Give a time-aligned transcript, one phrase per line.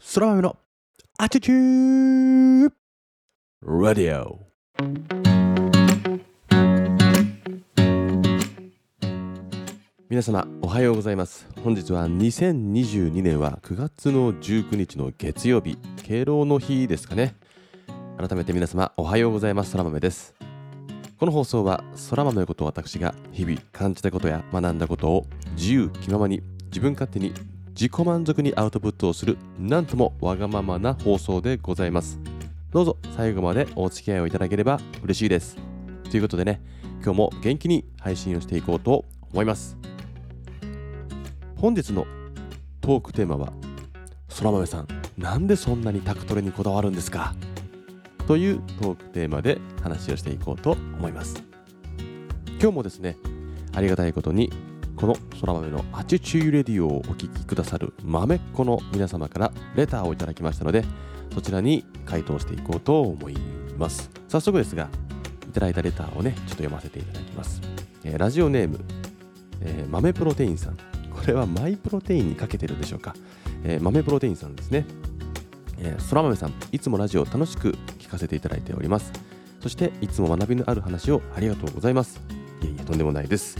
[0.00, 0.56] そら豆の
[1.18, 2.72] アティチュー
[3.62, 4.38] ラディオ
[10.08, 11.48] 皆様おはようございます。
[11.64, 15.76] 本日は2022年は9月の19日の月曜日。
[16.04, 17.34] 敬老の日ですかね。
[18.16, 19.72] 改めて皆様おはようございます。
[19.72, 20.36] そら豆です。
[21.18, 25.26] この放送はそら豆こと私が日々感じたことや学んだことを
[25.56, 27.34] 自由気ままに自分勝手に
[27.78, 32.18] 自己満足にアウトプットをするなんともわがままな放送でございます。
[32.72, 35.56] どうぞ最後までお付き合いをいただければ嬉しいです。
[36.10, 36.60] ということでね
[37.04, 39.78] 今日も元気に配信をしていこうと思います。
[41.54, 42.04] 本日の
[42.80, 43.52] トークテーマは
[44.36, 47.36] 空豆さんなんでそんなにタクトレにこだわるんですか？
[48.26, 51.44] というトークテーマで話をしていこうと思います。
[52.60, 53.16] 今日もですね
[53.72, 54.50] ありがたいことに
[54.98, 60.84] この空豆の Attitude Radio をお聞きくださる豆っ子の皆様からレターをいただきましたので
[61.32, 63.36] そちらに回答していこうと思い
[63.78, 64.10] ます。
[64.26, 64.88] 早速ですが
[65.48, 67.62] いただいたレターをねちょっと読ませていただきます、
[68.02, 68.80] えーラジオネーム、
[69.60, 70.76] えー豆プロテインさん。
[70.76, 73.14] これはマイプロテインにかけてるでしょうか、
[73.62, 74.84] えー豆プロテインさんですね。
[75.78, 79.12] えー、空豆さんいつもラジオ楽しく聞かせていただいております。
[79.60, 82.20] そしていつも学びのある話をありがとうございます。
[82.62, 83.58] いえいえとんでもないです、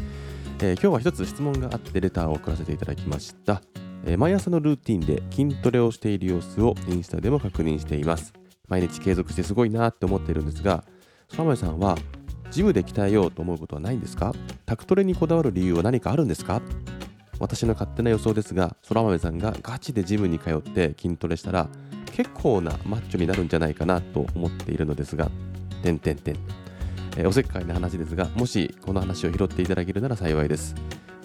[0.60, 3.62] えー今日は一つ質問があってレターを送らせていただきました、
[4.04, 8.32] えー毎朝のルーティンで筋トレをしている様子をインスタでも確認しています。
[8.66, 10.84] 毎日継続してすごいなって思っているんですが
[11.30, 11.96] 空豆さんは
[12.50, 14.34] ジムで鍛えようと思うことはないんですか？
[14.66, 16.60] タクトレにこだわる理由は何かあるんですか？
[17.38, 21.68] 私の勝手な予想ですが空豆さんがガチでジムに通って筋トレしたら
[22.10, 25.30] 結構なマッチョになるんじゃないかなと思っているのですが、
[25.84, 26.36] てんてんてん。
[27.18, 30.76] えーおせっかいな話ですが、もしこの話を拾っていただけるなら幸いです。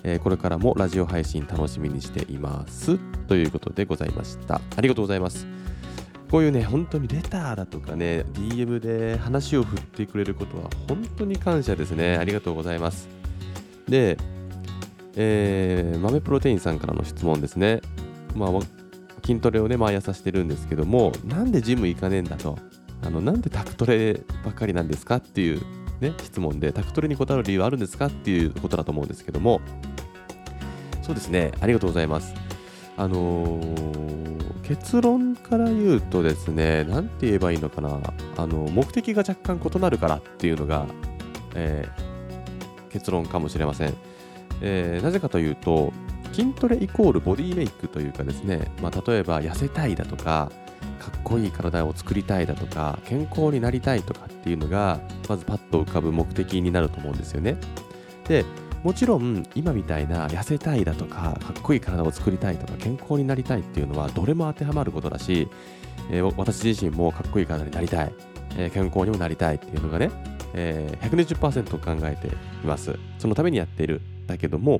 [0.03, 2.97] えーこれからもラジオ配信楽しみにしています。
[3.27, 4.59] ということでございました。
[4.75, 5.45] ありがとうございます。
[6.31, 12.17] こういうね、本当にレターだとかね、DM で話を振ってくれることは本当に感謝ですね。
[12.17, 13.07] ありがとうございます。
[13.87, 14.17] で、
[15.15, 17.81] えー豆プロテインさんからの質問ですね。
[18.35, 18.49] まあ、
[19.23, 22.57] 筋トレをね、毎朝してるんですけども、なんでジム行かねえんだと。
[23.05, 25.61] あのなんでタクトレばっかりなんですかっていう、
[25.99, 29.61] ね、質問で、タクトレにこだわる理由はあるんですかっていうことだと思うんですけども、
[31.01, 32.33] そうですね、ありがとうございます。
[32.97, 37.99] あのー結論から言うとですね、なんて言えばいいのかな、
[38.37, 40.87] あの目的が若干異なるからっていうのが、
[41.53, 42.13] えー
[42.89, 43.93] 結論かもしれません。
[44.61, 45.91] えーなぜかというと、
[46.31, 50.51] 筋トレイコールボディメイクというかですね、まあ、例えば痩せたいだとか、
[51.03, 57.57] かっこいい体を作りたいだとか、健康になりたいとかっていうのが、まずパッと浮かぶ目的になると思うんですよね。
[58.27, 58.45] で、
[58.83, 65.49] もちろん今みたいな痩せたいだとか、かっこいい体を作りたいとか、健康になりたいっていうのはどれも当てはまることだし、
[66.09, 68.13] えー私自身もかっこいい体になりたい、
[68.57, 70.09] えー健康にもなりたいっていうのがね、
[70.53, 72.31] えー120%考えてい
[72.65, 72.97] ます。
[73.19, 74.01] そのためにやっている。
[74.25, 74.79] だけども、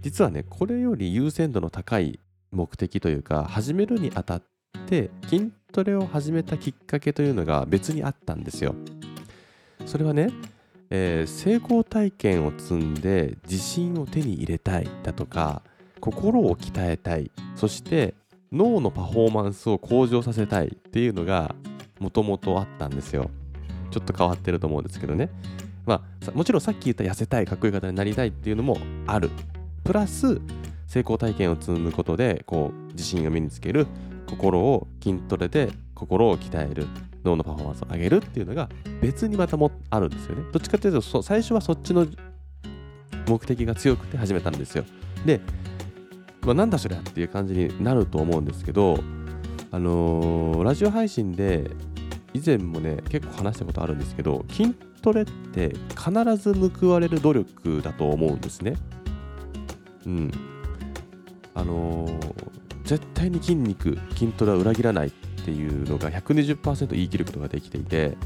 [0.00, 2.18] 実はね、これより優先度の高い
[2.50, 4.42] 目的というか、始めるにあたっ
[4.80, 8.74] て、筋トレを始めたきっかけというのが別にあったんですよ。
[9.86, 10.30] それはね、
[10.90, 15.62] えー成功体験を積んで自信を手に入れたいだとか、
[16.00, 18.14] 心を鍛えたい、そして
[18.52, 21.54] 脳のパフォーマンスを向上させたいっていうのが
[21.98, 23.30] もともとあったんですよ。
[23.90, 25.30] ちょっと変わってると思うんですけどね。
[25.86, 29.30] まあ、もちろんさっき言った痩せたい、かっこいい方になりたいっていうのもある。
[29.84, 30.40] プラス、
[30.86, 33.86] 成功体験を積むことで、こう、自信を身につける、
[34.26, 36.86] 心を筋トレで心を鍛える、
[37.24, 38.68] 脳のパフォーマンスを上げるっていうのが
[39.00, 40.42] 別にまたもあるんですよね。
[40.52, 42.06] どっちかっていうと、そ最初はそっちの
[43.28, 44.84] 目的が強くて始めたんですよ。
[45.24, 45.40] で、
[46.42, 48.98] まあ、なんだそりゃっていう感じになると思うんですけど、
[49.70, 51.70] あのーラジオ配信で
[52.32, 58.76] 以前もね結構話したことあるんですけど筋トレって必ず報われる努力だと思うんですね。
[60.06, 60.30] うん。
[61.54, 62.23] あのー
[62.84, 68.16] 絶対に筋肉筋トレは裏切らないっていうのが120%言い切ることができていて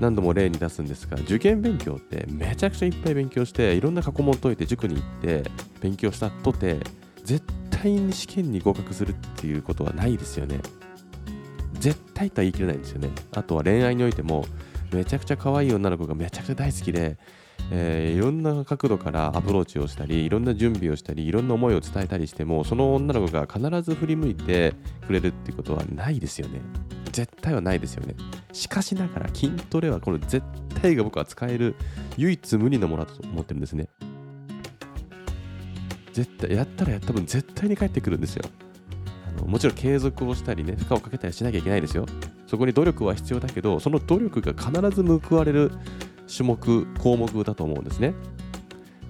[0.00, 5.50] 何度も例に出すんですが受験勉強ってめちゃくちゃいっぱい勉強していろんな過去問解いて塾に行って
[5.80, 6.78] 勉強したとて
[7.24, 10.60] 絶対に試験に合格するっていうことはないですよね。
[11.74, 13.10] 絶対とは言い切れないんですよね。
[13.32, 14.44] あとは恋愛においても、
[14.92, 17.18] めちゃくちゃ可愛い女の子がめちゃくちゃ大好きで、
[17.70, 24.74] えーいろんな角度からアプローチをしたり、いろんな準備をしたり、いろんな思いを伝えたりしても、その女の子が必ず振り向いて
[25.06, 26.60] くれるっていうことはないですよね。
[27.12, 28.14] 絶対はないですよね。
[28.52, 30.42] しかしながら筋トレはこれ絶
[30.82, 31.74] 対が僕は使える
[32.16, 33.88] 唯一無二のものだと思ってるんですね。
[36.12, 38.44] 絶対やったらやった分絶対に返ってくるんですよ。
[39.28, 42.06] あのもちろん継続をしたりね負荷をかけたりしなきゃいけないですよ
[42.46, 45.70] そこに努力は必要だけどその努力が必ず報われる
[46.34, 48.14] 種目項目だと思うんですね。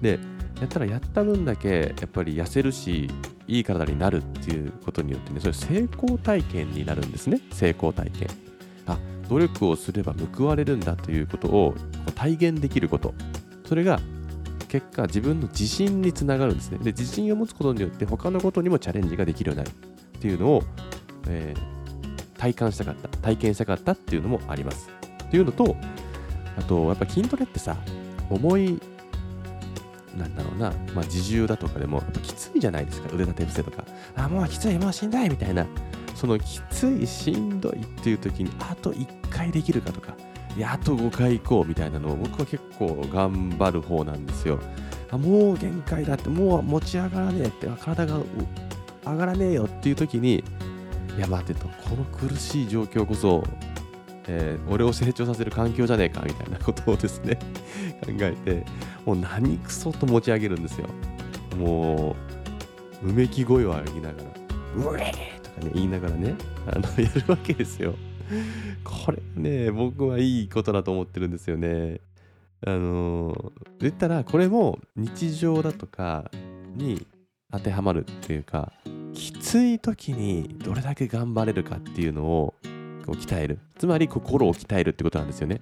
[0.01, 0.19] で
[0.59, 3.09] やったらやった分だけやっぱり痩せるし
[3.47, 7.41] いい体になるっていうことによってねそれ成功体験になるんですね。
[7.51, 8.27] 成功体験。
[8.87, 8.97] あ
[9.29, 11.75] 努力をすれば報われるんだということを
[12.15, 13.13] 体現できること。
[13.65, 13.99] それが
[14.67, 16.77] 結果自分の自信につながるんですね。
[16.79, 19.75] で自信を持つことによって他のことにもチャレンジができるようになる。
[20.17, 20.63] っていうのを、
[21.27, 23.07] えー、体感したかった。
[23.07, 24.89] 体験したかったっていうのもあります。
[25.23, 25.75] っていうのと
[26.59, 27.77] あとやっぱ筋トレってさ
[28.29, 28.79] 重い
[30.17, 33.85] なんだろうな、まあ、自重だとかでもきついじゃないですか腕立て伏せとか。
[34.15, 35.65] あもうきついもうしんどいみたいな。
[36.15, 40.13] そのきついしんどいっていう時にあと1回できるかとか。
[40.57, 44.59] いやあと5回行こうみたいなのを僕は結構頑張る方なんですよ。
[45.11, 48.19] あもう限界だってもう持ち上がらねえって体が
[49.05, 50.43] 上がらねえよっていう時に
[51.17, 51.67] いや待てと。
[51.67, 53.43] この苦しい状況こそ
[54.31, 57.39] えー、俺を成長させる環境じゃねえかみたいなことをですね
[58.05, 58.63] 考えて
[59.03, 60.87] もう何クソと持ち上げるんですよ
[61.57, 62.15] も
[63.03, 64.29] ううめき声を上げながら
[64.91, 66.35] 「うえー!」とかね言いながらね
[66.67, 67.95] あの やるわけですよ
[68.83, 71.99] これね僕はいいことだと思ってるんですよね
[72.63, 76.29] あの言ったらこれも日常だとか
[76.75, 77.07] に
[77.51, 78.71] 当てはまるっていうか
[79.13, 82.53] きつい時にどれだけ頑張れるかっていうのを
[83.09, 83.59] を鍛える。
[83.77, 85.61] つまり心を鍛えるってことなんですよね。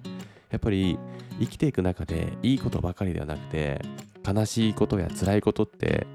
[0.50, 0.98] やっぱり
[1.40, 3.80] 生きていく中でいいことばかりではなくて
[4.26, 6.06] 悲しいことや辛いことって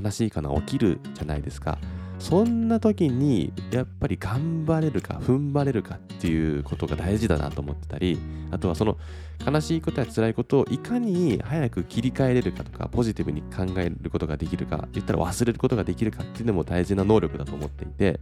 [0.00, 1.78] 悲しいかな起きるじゃないですか。
[2.20, 8.18] そんな時にやっぱり頑張れるか踏ん張れるかっていうことが大事だなと思ってたり
[8.50, 8.98] あとはその
[9.44, 18.20] 悲しいことや辛いことをいかに早く切り替えれるかとかポジティブに考えることができるか言ったら忘れることができるかっていうのも大事な能力だと思っていて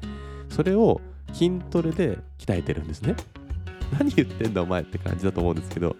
[0.51, 1.01] それを
[1.33, 3.15] 筋トレで鍛えてるんですね。
[3.99, 5.97] 何言ってんだお前って感じだと思うんですけど、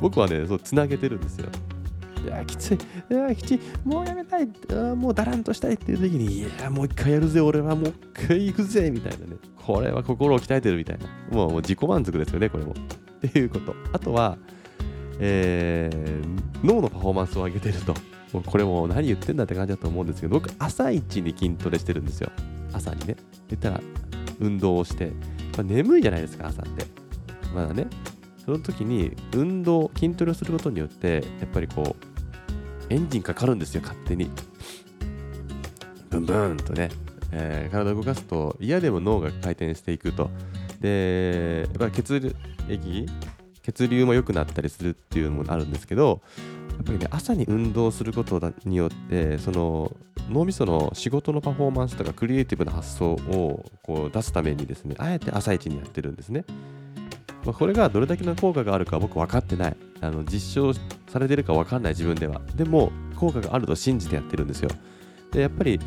[0.00, 1.48] 僕はね、そう、つなげてるんですよ。
[2.24, 2.78] いや、きつい、
[3.10, 4.48] いや、きつい、もうやめたい、
[4.96, 9.36] もうだらんとしたいっていう時に、いや、もう一回やるぜ、俺はもう一回行くぜ、みたいなね。
[9.56, 11.06] これは心を鍛えてるみたいな。
[11.36, 12.72] もうもう自己満足ですよね、これも。
[13.26, 13.74] っていうこと。
[13.92, 14.38] あとは、
[15.20, 17.94] えー、脳のパフォーマンスを上げてると。
[18.32, 22.30] これも何言ってんだって感じだと思うんですけど、僕、朝一に筋トレしてるんですよ。
[22.78, 23.16] 朝にね。
[23.48, 23.80] 言ったら、
[24.40, 25.12] 運動をして、
[25.56, 26.84] まあ、眠いじゃないですか、朝って。
[27.54, 27.86] まだね。
[28.44, 34.30] その時に運動、筋トレをすることによって、やっぱりこう、エンジンかかるんですよ、勝手に。
[36.10, 36.90] ブンブンとね、
[37.32, 40.30] えー、体を動かすと嫌でも脳が回転していくと。
[40.80, 42.34] で、やっぱ血
[42.68, 43.06] 液、
[43.62, 46.22] 血流も良くなったりするっていうのもあるんですけど、
[46.80, 49.96] っぱりね、朝に運動することによって、その
[50.30, 56.44] 脳みその仕事のパフォーマンスとかクリエイティブな発想をこう出すためにですね、あえて朝一にやってるんですね。
[57.44, 59.76] まあ、これがどれだけの効果があるか僕分かってない。
[60.00, 60.74] あの実証
[61.08, 62.40] されてるか分かんない自分では。
[62.54, 64.70] でも効果があると信じてやってるんですよ。
[65.32, 65.80] で、やっぱり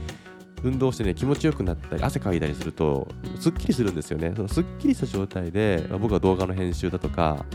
[0.64, 3.08] 運動してね、気持ちよくなったり、汗かいたりすると、
[3.40, 4.34] すっきりするんですよね。
[4.36, 7.46] そのすっきりした状態で、僕は動画の編集だとか、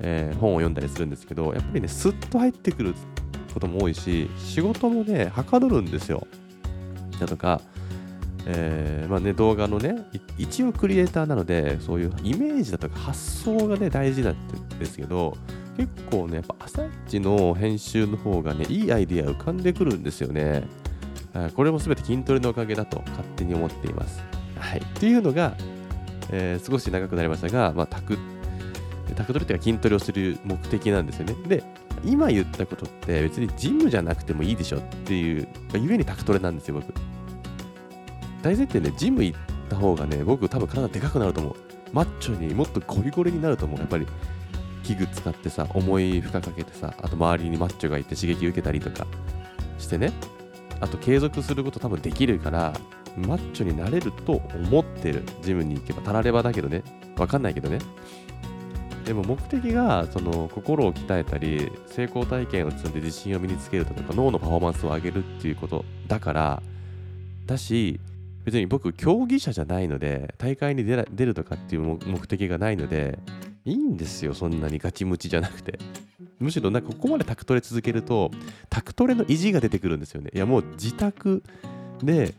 [0.00, 2.94] えー、本を読んだりするんですけど、やっぱりね、スッと入ってくる
[3.52, 6.26] ことも多いし、仕事もね、はかどるんですよ。
[7.20, 7.60] だとか、
[8.46, 9.96] えー、まあね、動画のね、
[10.36, 14.36] 一応クリエイターなので、そういうイメージだとか発想がね、大事なん
[14.78, 15.36] ですけど、
[15.76, 20.64] 結構ね、やっぱ朝一の編集の方がね、いいアイディア浮かんでくるんですよね。
[21.56, 24.22] これも全て筋トレのおかげだと勝手に思っています。
[24.58, 24.78] はい。
[24.78, 25.56] っていうのが、
[26.30, 28.18] えー、少し長くなりましたが、まあ、タク、
[29.12, 31.34] タクトレっていうか筋トレをする目的なんですよね。
[31.46, 31.62] で、
[32.04, 36.92] 今言ったことって別にジムじゃなくてもいいでしょっていう、ゆえにタクトレなんですよ、僕。
[38.42, 41.54] 大前提ね、ジム行った方がね、僕多分体でかくなると思う。
[41.92, 43.78] マッチョにもっとゴリゴリになると思う。
[43.78, 44.06] やっぱり
[44.82, 49.06] 器具使ってさ、重い負荷かけてさ、あと周りにマッチョがいて刺激受けたりとか
[49.78, 50.12] してね。
[50.80, 52.74] あと継続すること多分できるから、
[53.16, 55.22] マッチョになれると思ってる。
[55.42, 56.82] ジムに行けば、たらればだけどね。
[57.16, 57.78] わかんないけどね。
[59.04, 66.62] でも目的がその心を鍛えたり成功体験を積んで自信を身につけるとか脳のパフォーマンスを上げるっていうことだから
[67.46, 68.00] だし
[68.44, 73.18] 別に僕競技者じゃないので大会に出るとかっていう目的がないので
[73.64, 75.78] いいんですよそんなにガチムチじゃなくて。
[76.40, 78.30] むしろなんかここまでタクトレ続けると
[78.68, 80.30] タクトレの意地が出てくるんですよね。
[80.34, 81.42] いやもう自宅
[82.02, 82.34] で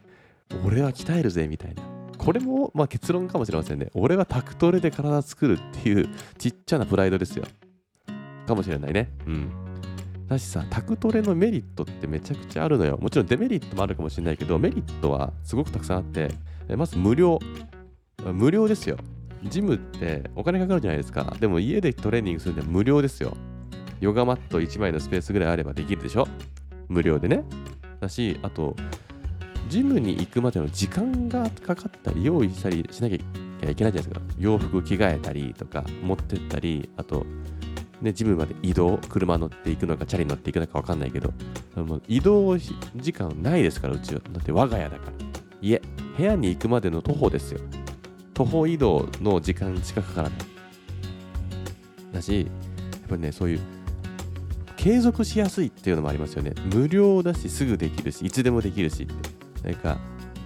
[0.65, 1.94] 俺は鍛えるぜみたいな。
[2.25, 3.91] これも、まあ、結論かもしれませんね。
[3.93, 7.45] 俺はタクトレで体作るっていうちっちゃなプライドですよ。
[8.47, 9.11] かもしれないね。
[9.27, 9.51] うん。
[10.27, 12.97] だしさ、タクトレのメリットってめちゃくちゃあるのよ。
[12.97, 16.31] もちろんデメリットもあるかもしれないけど、メリットはすごくたくさんあって、
[16.67, 17.37] えまず無料。
[18.33, 18.97] 無料ですよ。
[19.43, 21.35] ジムってお金かかるじゃないですか。
[21.39, 23.37] でも家でトレーニングするには無料ですよ。
[23.99, 26.27] ヨガマット1枚のスペースぐらいあればできるでしょ
[26.89, 27.43] 無料でね。
[27.99, 28.75] だし、あと、
[29.67, 34.21] ジムに行くまでの時間がかかったり、用意したりしなきゃいけないじゃないですか。
[34.37, 37.25] 洋服着替えたりとか、持ってったり、あと、
[38.01, 41.33] ね、ジムまで移動、車乗っていくのか、チャリ乗っていくのか分かんないけど、
[41.75, 44.21] もう移動時間ないですから、うちは。
[44.31, 45.11] だって我が家だから。
[45.61, 45.81] 家、
[46.17, 47.59] 部屋に行くまでの徒歩ですよ。
[48.33, 50.37] 徒歩移動の時間しかかからない。
[52.13, 52.45] だし、や
[53.07, 53.59] っぱりね、そういう、
[54.77, 56.53] 継続しやすいっていうのもありますよね。
[56.73, 59.34] 無料だし、すぐできるし、いつでもできるしって。
[59.65, 59.97] なんか、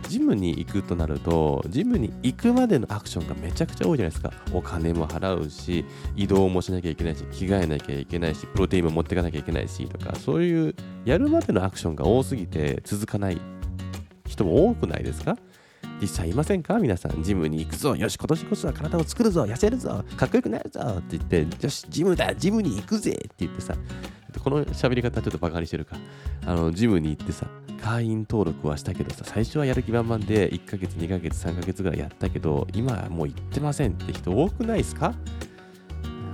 [0.08, 4.32] ジムに行くとなると、ジムに行くまでのアクションがめちゃくちゃ多いじゃないですか。
[4.54, 5.86] お金も払うし、
[6.16, 10.74] 移動もしなきゃいけないし、着替えなきゃいけないし、プロテインも持ってかなきゃいけないしとか、そういう
[11.06, 13.40] やるまでのアクションが多すぎて続かない
[14.26, 15.38] 人も多くないですか？
[16.02, 16.80] 実際いませんか？
[16.80, 20.80] 皆さん、ジムに行くぞ、よし、今年こそは体を作るぞ、痩せるぞ、かっこよくなるぞ。
[20.82, 23.12] って言って、よし、ジムだ、ジムに行くぜ。
[23.12, 23.76] って言ってさ、
[24.44, 25.98] この喋り方ちょっとバカにしてるか。
[26.46, 27.48] あの、ジムに行ってさ、
[27.82, 33.92] 会員登録はしたけどさ、最初はやる気満々で1ヶ月、2ヶ月、3ヶ月ぐらいやったけど、今はもう行ってません。
[33.92, 35.14] って人多くないですか？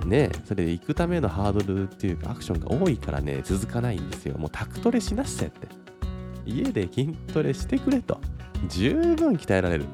[0.06, 4.38] ねそれで行くためのハードルっていうかアクションが多いからね、続かないんですよ。
[4.38, 5.68] もうタクトレしなっせって。
[6.46, 8.22] 家で筋トレしてくれと。
[8.70, 9.86] 十分鍛えられる。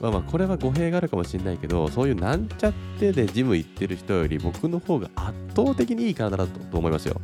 [0.00, 7.20] まあまあこれは語弊があるかもしれないけどそういうなんちゃってでジム行ってる人より僕の方が圧倒的にいい体だと思いますよ。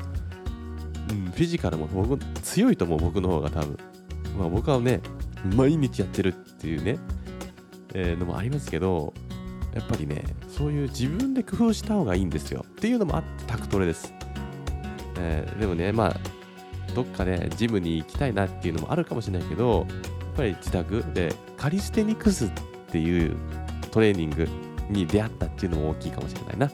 [1.11, 3.79] うん、フィジカルも僕強いと思う僕の方が多分。
[4.39, 5.01] まあ僕はね
[5.55, 6.99] 毎日やってるっていうね、
[7.95, 9.15] えー、のもありますけど
[9.75, 14.13] やっぱりねそういう自分で工夫した方がいいんですよっていうのもあってタクトレです。
[15.19, 16.21] えー、でもねまあ
[16.95, 19.87] どっかでジムに行きたいなっていうのもあるかもしれないけど
[20.37, 22.51] ぱり自宅でカリステニクスっ
[22.91, 23.37] ていう
[23.91, 24.49] トレーニング
[24.91, 26.71] に出会ったっていうのも大きいかもしれないな。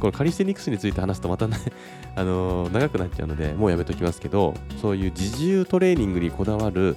[0.00, 1.56] このカリステニクスについて話すとまたね
[2.16, 6.96] あのー、長くなっちゃうので、もうやめときますけど、そういう自重トレーニングにこだわる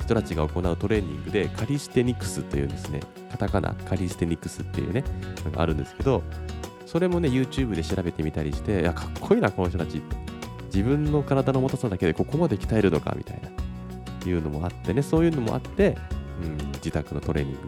[0.00, 3.00] 人たちが行うトレーニングで、カリステニクスというですね、
[3.30, 5.04] カタカナ、カリステニクスっていうね、
[5.44, 6.22] のがあるんですけど、
[6.86, 10.00] それもね、YouTube で調べてみたりして、いや、かっこいいな、この人たち。
[10.74, 13.67] 自分の体の重たさだけでここまで鍛えるのか、みたいな。
[14.28, 15.96] いうのもあってね、そういうのもあって、
[16.42, 17.58] うん、自宅のトレーニング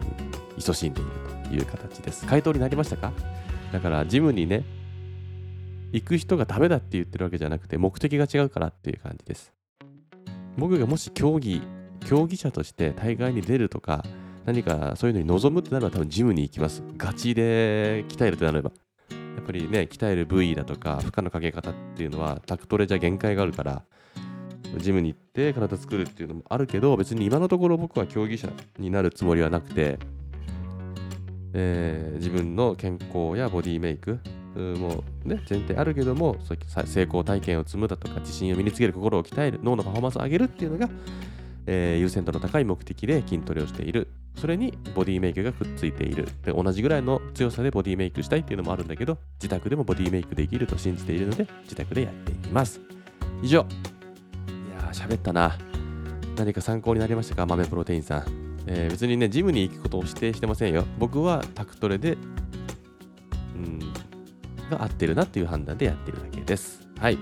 [0.55, 1.11] に勤しんでいる
[1.49, 2.25] という形です。
[2.25, 3.11] 回答になりましたか？
[3.71, 4.63] だからジムにね、
[5.91, 9.53] 行く人がダメだって言ってるわけじゃなくて、目的が違うからっていう感じです。
[10.57, 11.61] 僕がもし競技、
[12.07, 14.03] 競技者として大会に出るとか、
[14.45, 16.83] 何かそういうのに臨むってなれば多分ジムに行きます。
[16.97, 18.71] ガチで鍛えるとなれば。
[19.09, 23.83] やっぱりね、鍛える部位だとか、負荷のかけ方っていうのはタクトレじゃ限界があるから、
[24.77, 29.99] ジムに行って体作るっていうのもあるけど別に今のところ僕は競技者になるつもりはなくて、
[31.53, 34.19] えー、自分の健康やボディメイク
[34.55, 36.37] もね前提あるけども
[36.85, 40.89] 成功体験を積むだとか自信を身につける心を鍛える脳のパフォーマンスを上げるっていうのが、
[41.65, 44.09] えー、優先度の高い目的で筋トレをしている。
[44.35, 46.27] それにボディメイクがくっついている。
[46.43, 52.79] で同じぐらいの強さでボディメイクしたいっていうのもあるんだけど自宅でもボディメイクできると信じているので自宅でやっていきます。
[53.41, 53.65] 以上。
[54.93, 55.57] 喋ったな。
[56.37, 57.45] 何か参考になりましたか？
[57.45, 58.23] 豆プロテインさん。
[58.67, 60.85] えー、別にね、ジムに行くことを指定してませんよ。
[60.99, 62.17] 僕はタクトレで、
[63.55, 63.79] うん、
[64.69, 66.87] が合ってるなっていう判断でやってるだけです。
[66.99, 67.17] はい。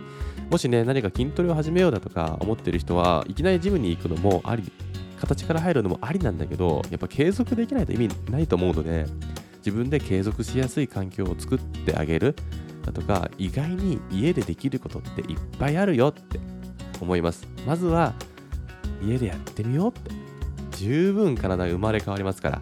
[0.49, 4.71] もしね、何か筋トレを始めようだとか思ってる人は、いきなりジムに行くのもあり、
[5.19, 9.05] 形から入るのもありなんだけど、やっぱ継続できないと意味ないと思うので、
[9.57, 12.35] 自分で継続しやすい環境を作ってあげる
[12.83, 16.39] だとか、意外に家でできることっていっぱいあるよって
[17.05, 17.47] 思います。
[17.65, 18.13] まずは
[19.01, 20.29] 家でやってみようって。
[20.79, 22.61] 十分体が生まれ変わりますから、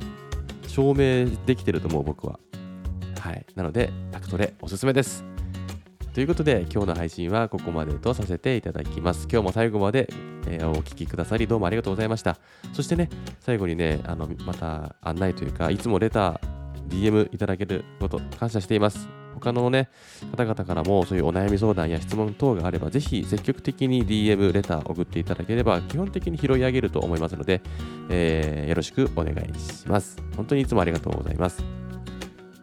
[0.67, 2.39] 証明できてると思う僕は。
[3.19, 3.45] はい。
[3.55, 5.23] なので、タクトレおすすめです。
[6.13, 9.27] ということで、今日の配信はここまでとさせていただきます。
[9.31, 10.09] 今日も最後まで、
[10.47, 12.39] えー、お聴きくださりどうもありがとうございました。
[12.73, 19.07] そしてね、最後にね、あのまた案内というか、いつもレター、DM いただけること感謝しています。
[19.39, 19.89] 他のね、
[20.31, 27.61] 方々からもそういうお悩み相談や質問等があれば、ぜひ積極的に DM、レター送っていただければ、基本的に拾い上げると思いますので、
[28.09, 30.17] えー、よろしくお願いします。
[30.35, 31.63] 本当にいつもありがとうございます。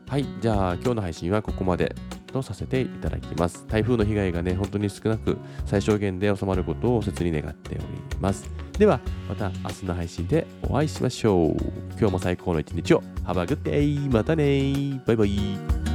[0.08, 1.94] はい、じゃあ今日の配信はここまで
[2.34, 3.64] とさせていただきます。
[3.68, 7.86] 台風の被害がね、本当に少なく最小限で収まることを切に願っており
[8.20, 8.50] ます。
[8.78, 11.56] では、また明日の配信でお会いしましょう。
[11.98, 13.02] 今日も最高の一日を。
[13.24, 14.12] Have a good day!
[14.12, 15.93] またねバイバイ